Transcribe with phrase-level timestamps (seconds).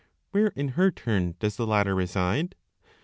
[0.31, 2.55] Where, in her turn, does the latter reside?